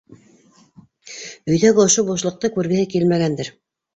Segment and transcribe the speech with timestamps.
[1.51, 3.55] Өйҙәге ошо бушлыҡты күргеһе килмәгәндер.